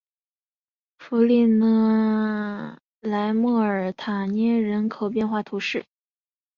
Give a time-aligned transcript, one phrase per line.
[0.97, 5.85] 弗利讷莱莫尔塔涅人口变化图示